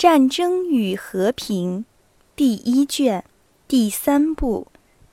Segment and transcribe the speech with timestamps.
[0.00, 1.80] 战争与和平》
[2.34, 3.22] 第一卷
[3.68, 4.68] 第三部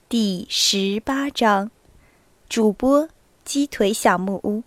[0.08, 1.70] 第十八章。
[2.48, 3.10] 主播
[3.44, 4.64] 鸡腿小木屋。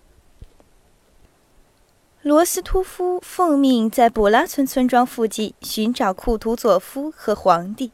[2.21, 7.91] 罗斯托夫奉命在布拉村村庄附近寻找库图佐夫和皇帝，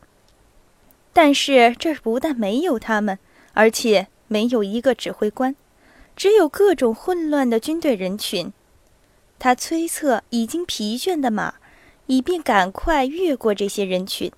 [1.12, 3.20] 但是这儿不但没有他们，
[3.52, 5.54] 而且没有一个指挥官。
[6.16, 8.52] 只有各种混乱的军队人群，
[9.38, 11.54] 他催策已经疲倦的马，
[12.06, 14.32] 以便赶快越过这些人群。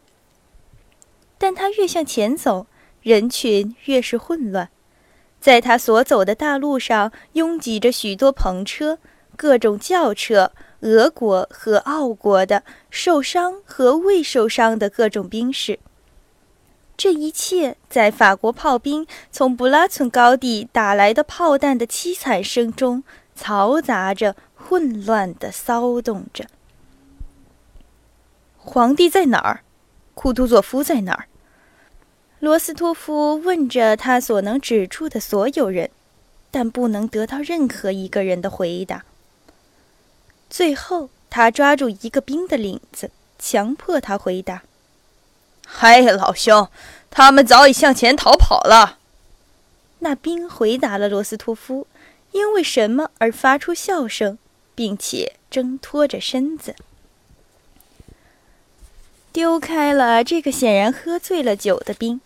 [1.39, 2.67] 但他越向前走，
[3.01, 4.69] 人群越是混乱。
[5.41, 8.99] 在他所走的大路上，拥挤着许多篷车、
[9.37, 15.79] 各种轿车，俄国和奥国的受伤和未受伤的各种兵士。
[16.97, 23.05] 这一切在法国炮兵从布拉村高地打来的炮弹的凄惨声中，
[23.39, 26.47] 嘈杂着、混乱地骚动着。
[28.69, 29.63] 皇帝在哪儿？
[30.15, 31.25] 库图佐夫在哪儿？
[32.39, 35.89] 罗斯托夫问着他所能指出的所有人，
[36.51, 39.07] 但不能得到任何一个人的回答。
[40.51, 44.63] 最后，他抓住一个兵的领子，强迫他回答。
[45.67, 46.69] 嗨，老兄，
[47.09, 48.99] 他们早已向前逃跑了。
[50.01, 51.87] 那兵回答了罗斯托夫，
[52.33, 54.37] 因为什么而发出笑声，
[54.75, 56.77] 并且挣脱着身子，
[59.39, 62.21] 丢开了这个显然喝醉了酒的兵。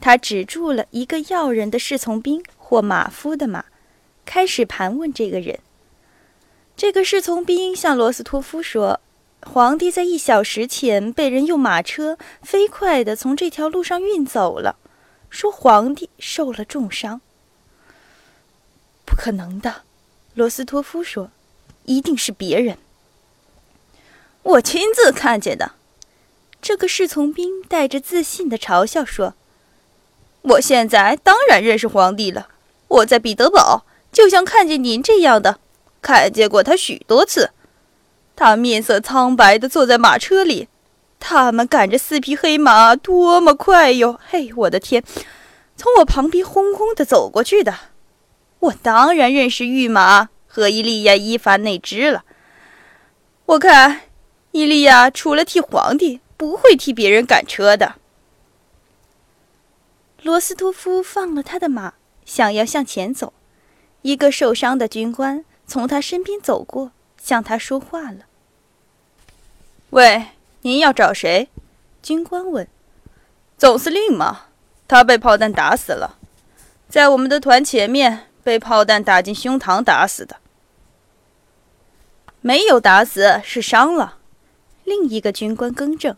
[0.00, 3.64] 他止住了一个要人的侍从兵或马夫的马，
[4.26, 5.60] 开始盘问这个人。
[6.76, 9.00] 这个侍从兵向罗斯托夫说。
[9.40, 14.76] 皇帝在一小时前被人用马车飞快地从这条路上运走了，
[15.30, 17.22] 说皇帝受了重伤。
[19.06, 19.84] 不可能的，
[20.34, 21.30] 罗斯托夫说，
[21.84, 22.76] 一定是别人。
[24.42, 25.77] 我亲自看见的。
[26.68, 29.32] 这个侍从兵带着自信的嘲笑说
[30.42, 32.48] ：“我现在当然认识皇帝了。
[32.88, 35.60] 我在彼得堡，就像看见您这样的，
[36.02, 37.52] 看见过他许多次。”
[38.36, 40.68] 他面色苍白的坐在马车里，
[41.18, 44.20] 他们赶着四匹黑马，多么快哟！
[44.28, 45.02] 嘿，我的天，
[45.74, 47.74] 从我旁边轰轰的走过去的。
[48.58, 52.24] 我当然认识御马和伊利亚·伊凡那只了。
[53.46, 54.02] 我看，
[54.52, 57.96] 伊利亚除了替皇帝，不会替别人赶车的。
[60.22, 61.94] 罗斯托夫放了他的马，
[62.24, 63.34] 想要向前走，
[64.02, 68.20] 一个受伤的军官从他身边走过，向他说话了。
[69.90, 70.28] 喂，
[70.62, 71.48] 您要找谁？
[72.02, 72.66] 军官问。
[73.56, 74.46] 总司令吗？
[74.86, 76.18] 他被炮弹打死了，
[76.88, 80.36] 在我们的团前面被炮弹打进胸膛打死的。
[82.40, 84.18] 没有打死，是伤了。
[84.84, 86.16] 另一个军官更正。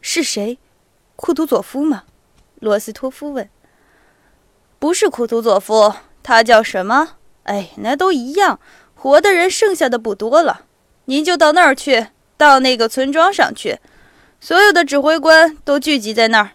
[0.00, 0.58] 是谁？
[1.16, 2.04] 库图佐夫吗？
[2.60, 3.48] 罗斯托夫问。
[4.78, 7.16] 不是库图佐夫，他叫什么？
[7.44, 8.60] 哎，那都一样。
[8.94, 10.66] 活的人剩下的不多了，
[11.06, 12.08] 您就到那儿去。
[12.36, 13.80] 到那个村庄上去，
[14.40, 16.52] 所有的指挥官都聚集在那儿。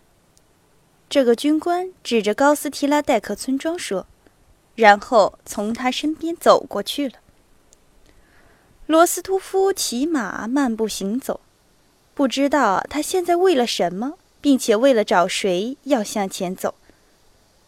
[1.09, 4.07] 这个军官指着高斯提拉代克村庄说，
[4.75, 7.15] 然后从他身边走过去了。
[8.85, 11.41] 罗斯托夫骑马漫步行走，
[12.13, 16.75] 不知道他现在为了什么，并且为了找谁要向前走。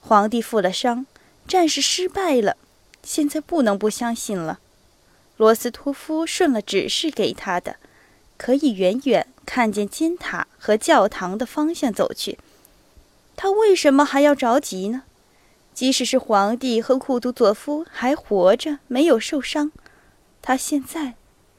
[0.01, 1.05] 皇帝负了伤，
[1.47, 2.57] 战士失败了，
[3.03, 4.59] 现在不能不相信了。
[5.37, 7.77] 罗斯托夫顺了指示给他的。
[8.37, 12.37] 可以远远看见金塔和教堂的方向走去。
[13.37, 15.03] 他为什么还要着急呢？
[15.73, 19.71] 即使是皇帝和库图佐夫还活着，没有受伤，
[20.41, 21.13] 他现在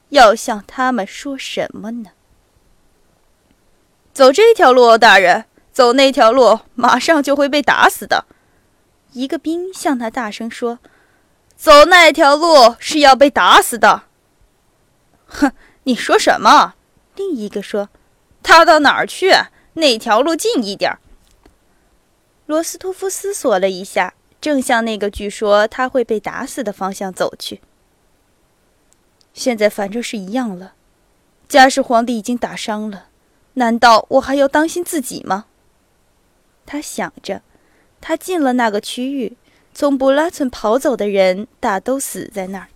[0.09, 2.11] 要向他们说什么呢？
[4.17, 8.25] 走这条路，大人；走那条路，马上就会被打死的。
[9.11, 10.79] 一个兵向他大声说
[11.55, 14.05] ：“走那条路是要被打死的。”
[15.27, 15.51] 哼。
[15.83, 16.73] 你说什么？
[17.15, 17.89] 另一个说
[18.41, 19.31] ：“他到哪儿去？
[19.73, 20.97] 那条路近一点。”
[22.47, 27.61] 罗斯托夫思索了一下，正向那个据说他会被打死的方向走去。
[29.35, 30.73] 现在反正是一样了。
[31.47, 33.09] 假使皇帝已经打伤了，
[33.57, 35.45] 难道我还要当心自己吗？
[36.65, 37.41] 他想着。
[37.99, 39.35] 他进了那个区域，
[39.73, 42.67] 从布拉村跑走的人大都死在那儿。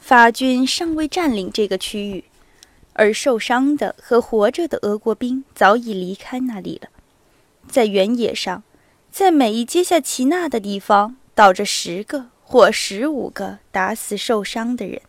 [0.00, 2.24] 法军尚未占领这个区域。
[2.94, 6.88] 而受伤的和活着的俄国兵早已离开那里了。
[7.68, 8.62] 在原野上，
[9.10, 15.00] 在每一接下齐纳的地方，倒着十个或十五个打死受伤的人。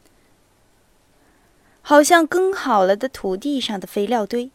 [1.82, 4.52] 好像耕好了的土地上的肥料堆。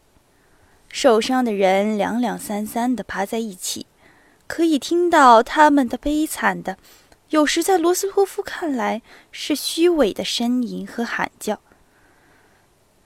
[0.99, 3.85] 受伤的人两两三三地爬在一起，
[4.47, 6.79] 可以听到他们的悲惨的，
[7.29, 11.61] 有时在罗斯托夫看来是虚伪的呻吟和喊叫。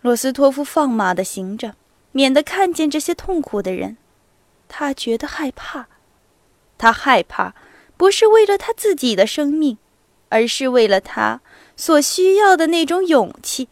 [0.03, 1.75] 罗斯托夫放马地行着，
[2.13, 3.97] 免得看见这些痛苦的人。
[4.69, 5.89] 他觉得害怕，
[6.79, 7.57] 他害怕，
[7.97, 9.79] 不是为了他自己的生命，
[10.29, 11.41] 而是为了他
[11.77, 13.69] 所需要的那种勇气，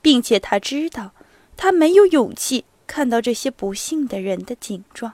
[0.00, 1.12] 并且他知道，
[1.54, 2.64] 他没有勇气。
[2.86, 5.12] 看到这些不幸的人的景状，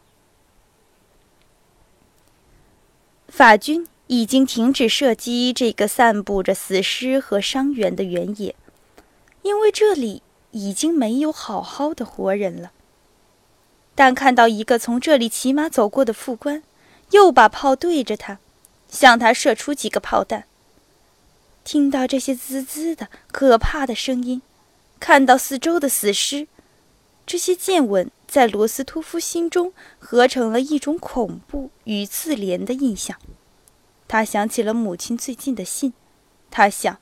[3.29, 8.55] 法军已经停止射击这个散布着死尸和伤员的原野，
[9.43, 12.73] 因为这里已经没有好好的活人了。
[13.95, 16.63] 但看到一个从这里骑马走过的副官，
[17.11, 18.39] 又把炮对着他，
[18.89, 20.45] 向他射出几个炮弹。
[21.65, 24.43] 听到这些滋滋的可怕的声音，
[25.01, 26.49] 看到四周的死尸。
[27.25, 33.19] 这些见闻在罗斯托夫心中合成了一种恐怖与自怜的印象。
[34.09, 35.95] 他想起了母亲最近的信。
[36.51, 36.99] 他想：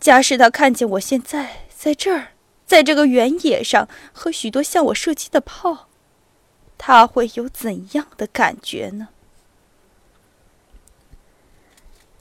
[0.00, 2.28] 假使他看见我现在在这儿，
[2.64, 5.88] 在这个原野上和许多向我射击的炮，
[6.78, 9.08] 他会有怎样的感觉呢？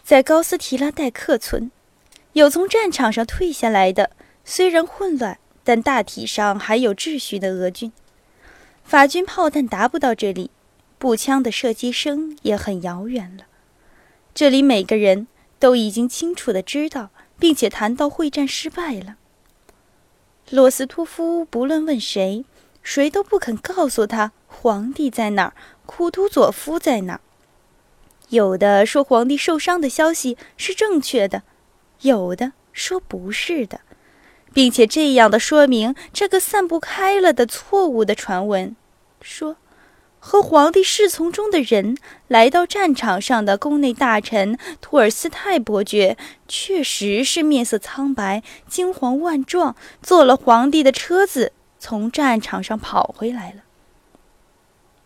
[0.03, 1.71] 在高斯提拉代克村，
[2.33, 4.11] 有从战场上退下来的，
[4.43, 5.39] 虽然混乱。
[5.63, 7.91] 但大体上还有秩序的俄军，
[8.83, 10.51] 法军炮弹达不到这里，
[10.97, 13.45] 步枪的射击声也很遥远了。
[14.33, 15.27] 这里每个人
[15.59, 19.15] 都已经清楚的知道，并且谈到会战失败了。
[20.49, 22.43] 罗斯托夫不论问谁，
[22.81, 25.53] 谁都不肯告诉他皇帝在哪儿，
[25.85, 27.21] 库图佐夫在哪儿。
[28.29, 31.43] 有的说皇帝受伤的消息是正确的，
[32.01, 33.79] 有的说不是的。
[34.53, 38.75] 并且这样的说明这个散不开了的错误的传闻，
[39.21, 39.57] 说，
[40.19, 41.97] 和皇帝侍从中的人
[42.27, 46.17] 来到战场上的宫内大臣托尔斯泰伯爵，
[46.47, 53.63] 确实是面色苍白、惊慌万状，坐了皇帝的车子从战场上跑回来了。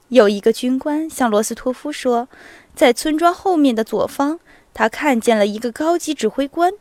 [0.09, 2.29] 有一个军官向罗斯托夫说，
[2.75, 4.39] 在村庄后面的左方，
[4.73, 6.71] 他看见了一个高级指挥官。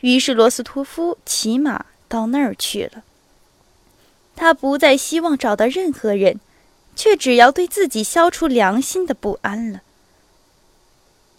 [0.00, 1.86] 于是罗斯托夫骑马。
[2.12, 3.02] 到那儿去了。
[4.36, 6.40] 他不再希望找到任何人，
[6.94, 9.80] 却只要对自己消除良心的不安了。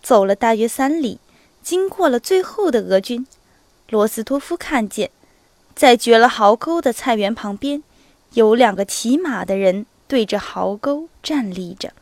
[0.01, 1.19] 走了大约三里，
[1.61, 3.27] 经过了最后的俄军，
[3.89, 5.11] 罗斯托夫看见，
[5.75, 7.83] 在掘了壕沟的菜园旁边，
[8.33, 11.93] 有两个骑马的人对着壕沟站立着。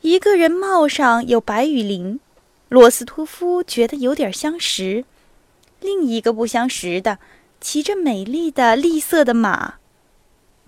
[0.00, 2.20] 一个人帽上有白羽翎，
[2.68, 5.04] 罗斯托夫觉得有点相识；
[5.84, 7.18] 另一个不相识的。
[7.60, 9.76] 骑着美丽的栗色的马，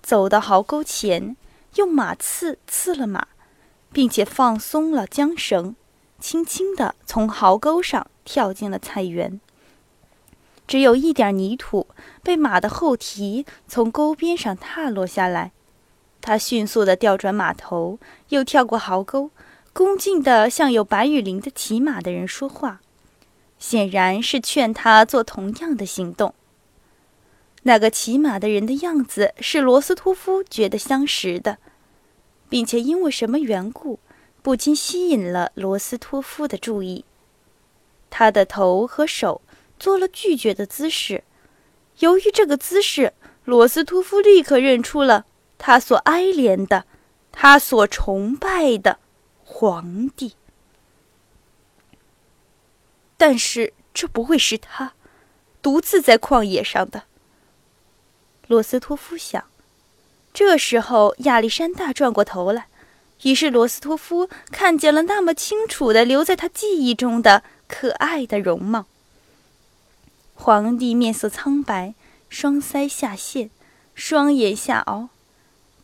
[0.03, 1.37] 走到壕沟前，
[1.75, 3.29] 用马刺刺了马，
[3.93, 5.75] 并且放松了缰绳，
[6.19, 9.39] 轻轻地从壕沟上跳进了菜园。
[10.67, 11.87] 只有一点泥土
[12.23, 15.53] 被马的后蹄从沟边上踏落下来，
[16.23, 17.99] 他迅速地调转马头，
[18.31, 19.31] 又跳过壕沟，
[19.75, 22.81] 恭敬地向有白羽翎的骑马的人说话，
[23.59, 26.35] 显然是劝他做同样的行动。
[27.63, 31.59] 那个骑马的人的样子是罗斯托夫觉得相识的，
[32.49, 33.99] 并且因为什么缘故，
[34.41, 37.05] 不禁吸引了罗斯托夫的注意。
[38.09, 39.43] 他的头和手
[39.79, 41.25] 做了拒绝的姿势。
[41.99, 43.13] 由于这个姿势，
[43.45, 45.27] 罗斯托夫立刻认出了
[45.59, 46.85] 他所哀怜的、
[47.33, 48.99] 他所崇拜的
[49.43, 50.35] 皇帝。
[53.17, 54.93] 但是这不会是他
[55.63, 57.05] 独自在旷野上的。
[58.47, 59.45] 罗斯托夫想，
[60.33, 62.69] 这时候亚历山大转过头来，
[63.23, 68.87] 于是罗斯托夫看见了那么清楚的留在他记忆中的可爱的容貌。
[70.35, 71.95] 皇帝面色苍白，
[72.29, 73.51] 双腮下陷，
[73.95, 75.09] 双眼下凹，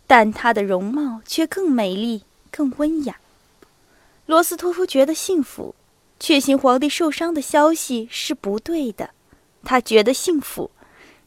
[0.07, 3.19] 但他的容貌却更美丽、更温雅。
[4.27, 5.75] 罗斯托夫觉得幸福，
[6.23, 9.11] 确信皇帝受伤的消息是不对的。
[9.65, 10.71] 他觉得幸福。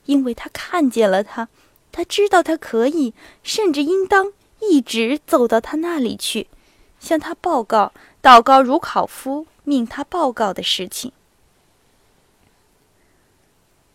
[0.05, 1.49] 因为他看见了他，
[1.91, 6.47] 他知道他可以，甚至应当一直走到他那里去，
[6.99, 11.11] 向他报告道高如考夫命他报告的事情。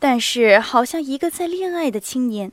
[0.00, 2.50] 但是，好像一个在恋爱的青年，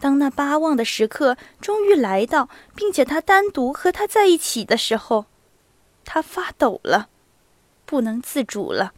[0.00, 5.26] 当那巴望的时刻终于来到，并且他单独和他在一起的时候，
[6.06, 7.10] 他发抖了，
[7.86, 8.92] 不能自主了，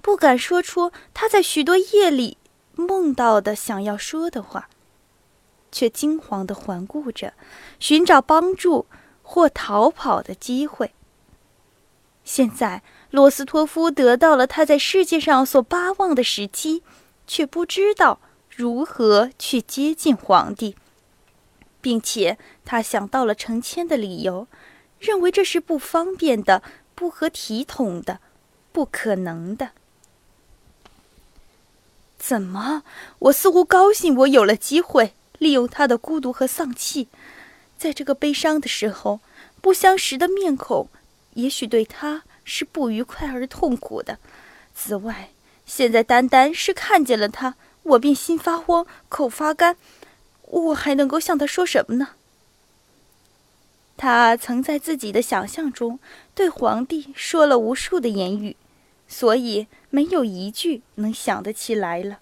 [0.00, 2.38] 不敢说出他在许多夜里
[2.74, 4.68] 梦到的想要说的话，
[5.70, 7.34] 却惊慌地环顾着，
[7.78, 8.86] 寻找帮助
[9.22, 10.94] 或逃跑的机会。
[12.24, 16.82] 现在，罗斯托夫得到了他在世界上所巴望的时机，
[17.26, 20.76] 却不知道如何去接近皇帝，
[21.80, 24.46] 并且他想到了成千的理由，
[24.98, 26.62] 认为这是不方便的、
[27.00, 28.18] 不合体统的、
[28.72, 29.70] 不可能的。
[32.18, 32.82] 怎么？
[33.20, 37.08] 我似乎高兴，我有了机会利用他的孤独和丧气，
[37.78, 39.20] 在这个悲伤的时候，
[39.62, 40.90] 不相识的面孔，
[41.32, 44.18] 也许对他是不愉快而痛苦的。
[44.74, 45.30] 此外，
[45.64, 47.54] 现在单单是看见了他，
[47.84, 49.78] 我便心发慌，口发干，
[50.42, 52.08] 我还能够向他说什么呢？
[54.02, 55.98] 他曾在自己的想象中
[56.34, 58.56] 对皇帝说了无数的言语。
[59.06, 62.20] 所以没有一句能想得起来了。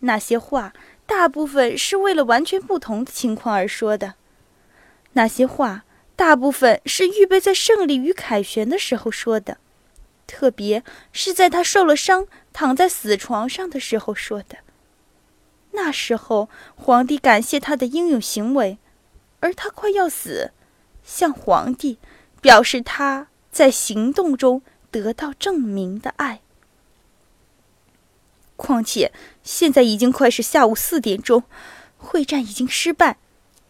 [0.00, 0.72] 那些话
[1.04, 4.14] 大部分是为了完全不同的情况而说的。
[5.14, 5.84] 那些话
[6.14, 9.56] 大部分是预备在胜利与凯旋的时候说的，
[10.28, 14.58] 特别是在他受了伤、躺在死床上的时候说的。
[15.72, 18.78] 那时候，皇帝感谢他的英勇行为，
[19.40, 20.52] 而他快要死，
[21.04, 21.98] 向皇帝
[22.40, 24.62] 表示他在行动中。
[24.94, 26.40] 得到证明的爱。
[28.54, 31.42] 况且现在已经快是下午四点钟，
[31.98, 33.18] 会战已经失败，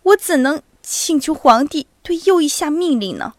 [0.03, 3.33] 我怎能请求皇帝对右翼下命令呢？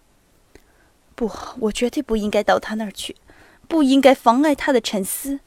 [1.14, 3.16] 不，我绝对不应该到他那儿去，
[3.68, 5.40] 不应该妨碍他的沉思，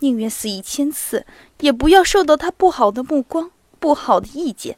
[0.00, 1.24] 宁愿死一千次，
[1.60, 3.50] 也不要受到他不好的目光、
[3.80, 4.76] 不好的意见。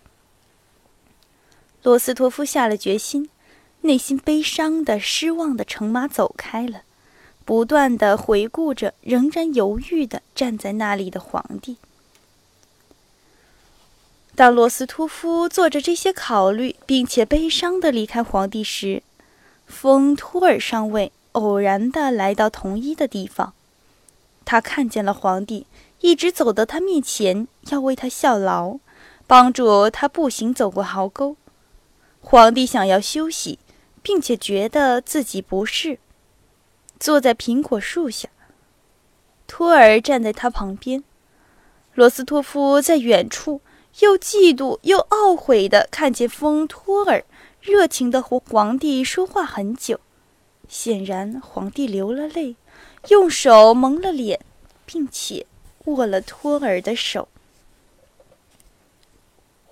[1.87, 3.31] 罗斯托夫下了决心。
[3.83, 6.83] 内心悲伤的、失望的乘马走开了，
[7.45, 11.77] 不断的回顾着仍然犹豫的站在那里的皇帝。
[14.35, 19.05] 当罗斯托夫做着这些考虑，并且悲伤的离开皇帝时，
[19.69, 23.53] 风托尔上尉偶然的来到同一的地方，
[24.45, 25.69] 他看见了皇帝，
[26.01, 28.81] 一直走到他面前，要为他效劳，
[29.29, 31.37] 帮助他步行走过壕沟。
[32.29, 33.59] 皇帝想要休息。
[34.07, 35.99] 并且觉得自己不适，
[37.01, 38.29] 坐在苹果树下。
[39.49, 41.03] 托尔站在他旁边，
[41.93, 43.63] 罗斯托夫在远处
[43.99, 47.25] 又嫉妒又懊悔地看见风托尔
[47.61, 49.99] 热情地和皇帝说话很久。
[50.69, 52.55] 显然，皇帝流了泪，
[53.09, 54.39] 用手蒙了脸，
[54.85, 55.47] 并且
[55.87, 57.27] 握了托尔的手。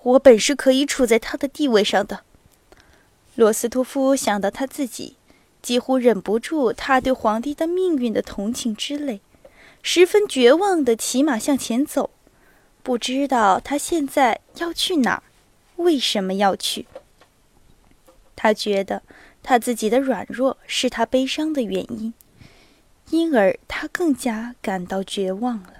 [0.03, 2.25] 我本是可以处在他的地位上的。
[3.35, 5.17] 罗斯托夫想到他自己，
[5.61, 9.19] 几乎忍不住他对皇帝的命运的同情之泪，
[9.83, 12.11] 十分绝望地骑马向前走，
[12.81, 15.23] 不知道他现在要去哪儿，
[15.75, 16.87] 为什么要去。
[18.37, 19.01] 他觉得
[19.43, 22.13] 他自己的软弱是他悲伤的原因，
[23.09, 25.73] 因而他更加感到绝望了。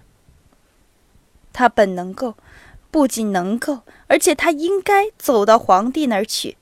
[1.53, 2.35] 他本能够，
[2.91, 6.57] 不仅能够，而且他应该走到皇帝那儿去。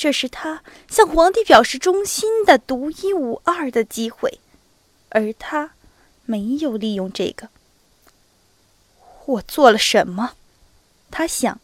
[0.00, 4.38] 这是他向皇帝表示忠心的独一无二的机会，
[5.08, 5.72] 而他
[6.24, 7.48] 没有利用这个。
[9.26, 10.34] 我做了什么？
[11.10, 11.60] 他想。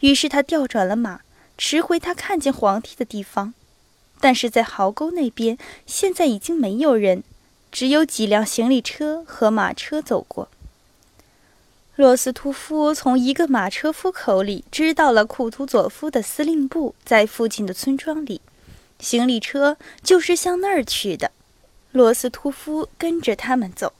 [0.00, 1.20] 于是他调转了马，
[1.56, 3.54] 驰回他看见皇帝的地方。
[4.20, 5.56] 但是在壕沟那边，
[5.86, 7.22] 现在已经没有人，
[7.70, 10.48] 只有几辆行李车和马车走过。
[11.98, 18.40] 罗斯托夫从一个马车夫口里知道了库图佐夫的司令部在附近的村庄里，
[19.00, 21.32] 行李车就是向那儿去的。
[21.90, 23.92] 罗斯托夫跟着他们走，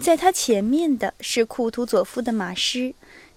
[0.00, 2.94] 在他前面的是库图佐夫的马师，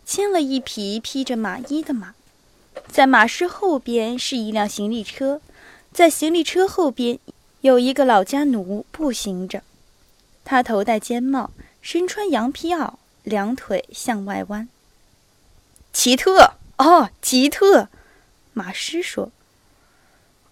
[0.08, 2.16] 牵了一匹披着马衣的马；
[2.88, 5.40] 在马师后边是一辆行李车，
[5.94, 7.20] 在行李车后边
[7.60, 9.62] 有一个老家奴步行着，
[10.44, 12.94] 他头戴尖帽，身穿羊皮袄。
[13.24, 14.68] 两腿向外弯。
[15.94, 17.90] 奇特哦，奇特，
[18.54, 19.32] 马师说。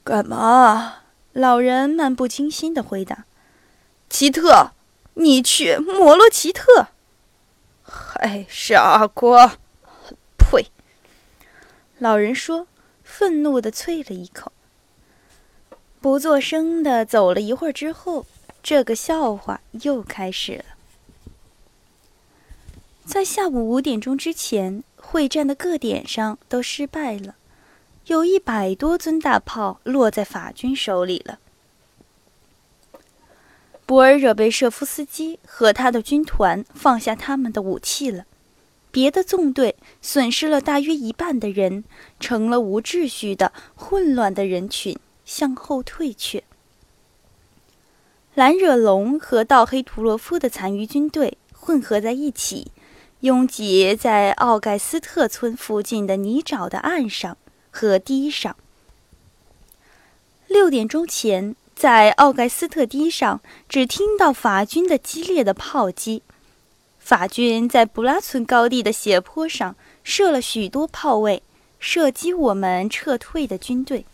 [0.03, 1.03] 干嘛？
[1.33, 3.25] 老人漫不经心的回答。
[4.09, 4.71] 奇特，
[5.13, 6.87] 你去摩洛奇特。
[7.83, 9.57] 嗨，傻瓜！
[10.37, 10.71] 呸！
[11.99, 12.67] 老人说，
[13.03, 14.51] 愤怒的啐了一口，
[16.01, 18.25] 不作声的走了一会儿之后，
[18.63, 20.65] 这个笑话又开始了。
[23.09, 27.33] 在下午五点钟之前，会战的各点上都失败了，
[28.05, 31.39] 有一百多尊大炮落在法军手里了。
[33.87, 38.25] 博尔热贝舍夫斯基和他的军团放下他们的武器了。
[38.91, 41.83] 别的纵队损失了大约一半的人，
[42.19, 46.43] 成了无秩序的、混乱的人群，向后退却。
[48.35, 52.71] 兰惹龙和道黑图罗夫的残余军队混合在一起，
[53.21, 57.37] 拥挤在奥盖斯特村附近的泥沼的岸上
[57.71, 58.55] 和堤上。
[60.47, 61.55] 六点钟前。
[61.75, 66.23] 在奥盖斯特堤上，只听到法军的激烈的炮击。
[66.99, 71.41] 法军在布拉村高地的斜坡上设了许多炮位，
[71.79, 74.05] 射击我们撤退的军队。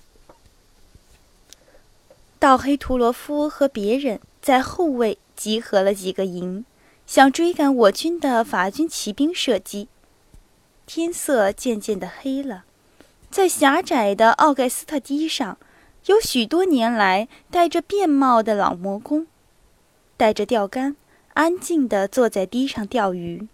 [2.37, 6.65] 道黑图罗夫和别人在后卫集合了几个营，
[7.07, 9.87] 想追赶我军的法军骑兵射击。
[10.85, 12.65] 天色渐渐的黑了，
[13.29, 15.57] 在狭窄的奥盖斯特堤上。
[16.05, 19.25] 有许多年来戴着便帽的老魔工，
[20.15, 20.95] 带着钓竿，
[21.33, 23.47] 安静的坐在堤上钓鱼。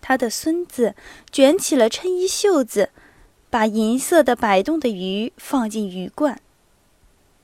[0.00, 0.94] 他的孙子
[1.30, 2.88] 卷起了衬衣袖子，
[3.50, 6.40] 把银色的摆动的鱼放进鱼罐。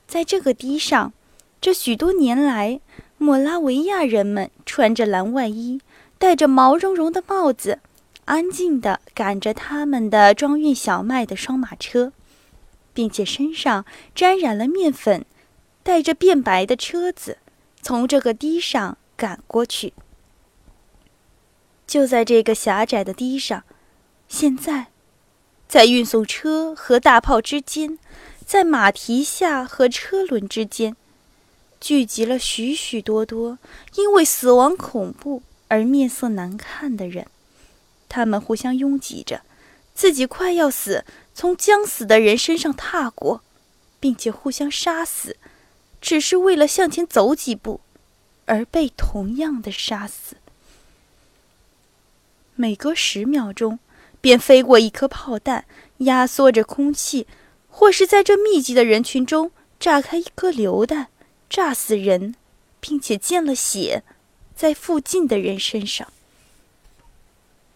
[0.07, 1.13] 在这个堤上，
[1.61, 2.79] 这许多年来，
[3.17, 5.81] 莫拉维亚人们穿着蓝外衣，
[6.17, 7.79] 戴着毛茸茸的帽子，
[8.25, 12.13] 安静地赶着他们的装运小麦的双马车。
[12.91, 15.23] 并且身上沾染了面粉，
[15.83, 17.37] 带着变白的车子
[17.81, 19.93] 从这个堤上赶过去。
[21.87, 23.63] 就在这个狭窄的堤上，
[24.27, 24.87] 现在，
[25.65, 27.97] 在运送车和大炮之间，
[28.45, 30.97] 在马蹄下和车轮之间，
[31.79, 33.57] 聚集了许许多多
[33.95, 37.27] 因为死亡恐怖而面色难看的人，
[38.07, 39.41] 他们互相拥挤着，
[39.93, 41.05] 自己快要死。
[41.33, 43.41] 从将死的人身上踏过，
[43.97, 45.37] 并且互相杀死，
[46.01, 47.79] 只是为了向前走几步，
[48.45, 50.35] 而被同样的杀死。
[52.55, 53.79] 每隔十秒钟，
[54.19, 55.63] 便飞过一颗炮弹，
[55.99, 57.25] 压缩着空气，
[57.69, 61.07] 或是在这密集的人群中炸开一颗榴弹，
[61.49, 62.35] 炸死人，
[62.79, 64.03] 并且溅了血，
[64.55, 66.11] 在附近的人身上。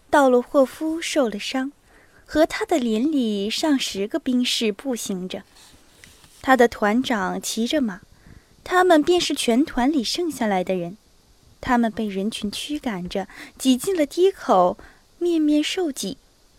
[0.08, 1.72] 道洛霍夫受了伤。
[2.26, 5.42] 和他的连里上十个兵士步行着，
[6.40, 8.00] 他的团长骑着马，
[8.64, 10.96] 他们便是全团里剩下来的人。
[11.60, 14.78] 他们被人群驱赶着，挤进了堤口，
[15.18, 16.16] 面面受挤，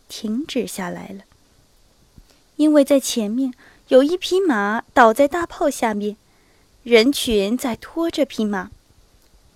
[0.07, 1.23] 停止下来了。
[2.57, 3.51] 因为在前面
[3.87, 6.15] 有一匹马倒在大炮下面，
[6.85, 8.69] 人群在拖着匹马。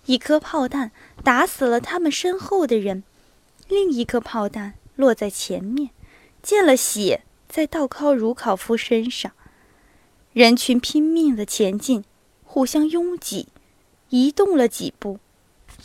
[0.07, 0.91] 一颗炮弹
[1.23, 3.03] 打死了他们身后的人，
[3.67, 5.91] 另一颗炮弹落在前面。
[6.41, 9.31] 溅了血在道考茹考夫身上，
[10.33, 12.03] 人群拼命的前进，
[12.43, 13.49] 互相拥挤，
[14.09, 15.19] 移动了几步，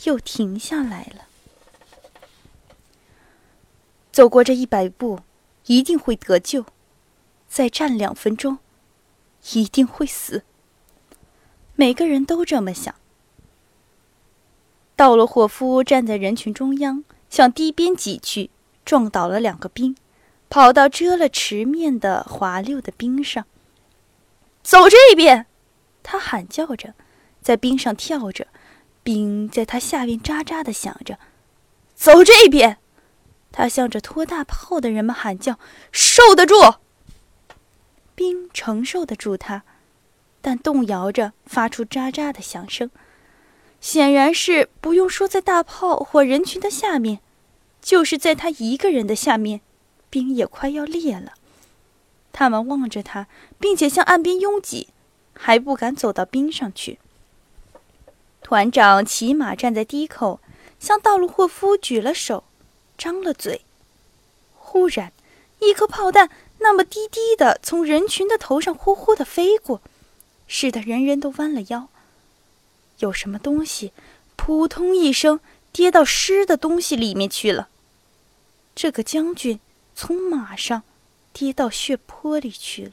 [0.05, 1.27] 又停下来了。
[4.11, 5.19] 走过这一百步，
[5.67, 6.63] 一定会得救；
[7.47, 8.57] 再站两分钟，
[9.53, 10.41] 一定会死。
[11.75, 12.95] 每个人都这么想。
[14.95, 18.49] 道洛霍夫站在人群中央，向堤边挤去，
[18.83, 19.95] 撞倒了两个兵。
[20.47, 23.45] 跑到遮了池面的滑溜的冰上，
[24.61, 25.47] 走这边！
[26.03, 26.93] 他喊叫着，
[27.41, 28.47] 在冰上跳着，
[29.03, 31.17] 冰在他下面喳喳的响着。
[31.95, 32.77] 走这边！
[33.51, 35.59] 他向着拖大炮的人们喊叫
[35.91, 36.55] ：“受得住！”
[38.13, 39.63] 冰承受得住他，
[40.45, 42.91] 但动摇着，发出喳喳的响声。
[43.81, 47.19] 显然是不用说，在大炮或人群的下面，
[47.81, 49.61] 就是在他一个人的下面。
[50.11, 51.33] 冰也快要裂了，
[52.31, 53.25] 他们望着他，
[53.59, 54.89] 并且向岸边拥挤，
[55.33, 56.99] 还不敢走到冰上去。
[58.43, 60.39] 团长骑马站在堤口，
[60.79, 62.43] 向道路霍夫举了手，
[62.95, 63.61] 张了嘴。
[64.53, 65.11] 忽然，
[65.57, 66.29] 一颗炮弹
[66.59, 69.81] 那么低低的从人群的头上呼呼的飞过，
[70.47, 71.89] 使得人人都弯了腰。
[72.99, 73.91] 有什么东西
[74.35, 75.39] “扑通”一声
[75.71, 77.69] 跌到湿的东西里面去了。
[78.73, 79.59] 这个将军。
[79.97, 80.83] 从马上
[81.31, 82.91] 跌到血泊里去了。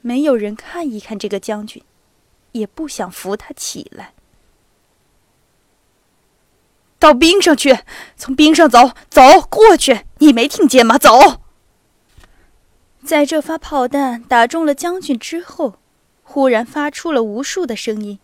[0.00, 1.80] 没有人看一看这个将军，
[2.50, 4.12] 也不想扶他起来。
[6.98, 7.78] 到冰上去，
[8.16, 10.04] 从冰上走，走过去。
[10.18, 10.98] 你没听见吗？
[10.98, 11.40] 走。
[13.04, 15.76] 在这发炮弹打中了将军之后，
[16.22, 18.18] 忽然发出了无数的声音，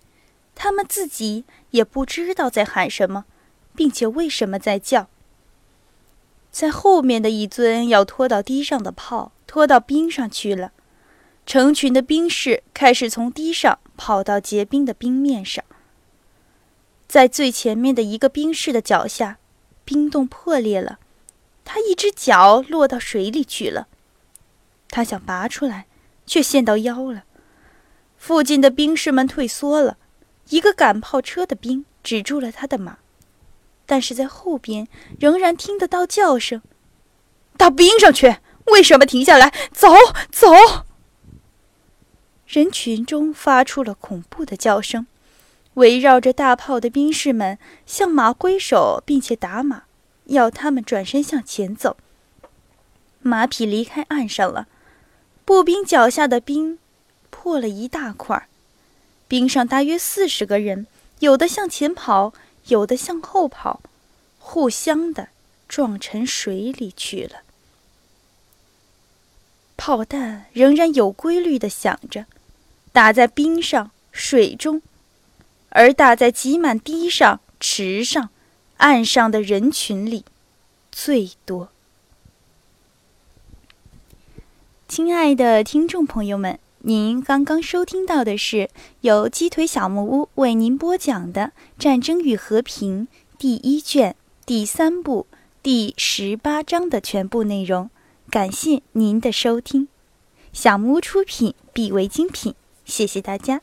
[0.54, 3.24] 他们自己也不知道在喊什么，
[3.74, 5.08] 并且为什么在叫。
[6.50, 10.72] 在后面的一尊要拖到堤上的炮拖到冰上去了，
[11.44, 15.64] 成群的兵士开始从堤上跑到结冰的冰面上。
[17.08, 19.38] 在最前面的一个兵士的脚下，
[19.84, 20.98] 冰洞破裂了，
[21.64, 23.88] 他一只脚落到水里去了。
[24.96, 25.84] 他想拔出来，
[26.24, 27.24] 却陷到腰了。
[28.16, 29.98] 附近的兵士们退缩了，
[30.48, 32.96] 一个赶炮车的兵止住了他的马，
[33.84, 34.88] 但是在后边
[35.20, 36.62] 仍然听得到叫声
[37.58, 38.38] ：“到冰上去！
[38.68, 39.52] 为什么停下来？
[39.70, 39.88] 走
[40.32, 40.48] 走！”
[42.48, 45.06] 人群中发出了恐怖的叫声。
[45.74, 49.82] 围绕着大炮的兵士们向马挥手，并且打马，
[50.24, 51.98] 要他们转身向前走。
[53.20, 54.68] 马匹离开岸上了，
[55.46, 56.80] 步兵脚下的冰
[57.30, 58.48] 破了一大块。
[59.28, 60.88] 冰上大约四十个人，
[61.20, 62.34] 有的向前跑，
[62.66, 63.80] 有的向后跑，
[64.40, 65.28] 互相的
[65.68, 67.42] 撞沉水里去了。
[69.76, 72.26] 炮弹仍然有规律的响着，
[72.92, 74.82] 打在冰上、水中。
[75.68, 78.30] 而打在挤满堤上、池上、
[78.78, 80.24] 岸上的人群里，
[80.90, 81.68] 最多。
[84.88, 88.70] 亲爱的听众朋友们，您刚刚收听到的是
[89.00, 91.42] 由鸡腿小木屋为您播讲的
[91.76, 94.14] 《战争与和平》第一卷
[94.46, 95.26] 第三部
[95.60, 97.90] 第十八章的全部内容。
[98.30, 99.88] 感谢您的收听，
[100.52, 102.54] 小木屋出品，必为精品。
[102.84, 103.60] 谢谢大家。